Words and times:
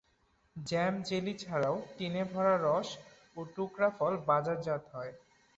Jam, 0.55 0.93
jelly 1.01 1.33
ছাড়াও 1.35 1.75
টিনে 1.95 2.23
ভরা 2.31 2.55
রস 2.57 2.89
ও 3.37 3.39
টুকরা 3.55 3.89
ফল 3.97 4.13
বাজারজাত 4.27 4.83
হয়। 4.93 5.13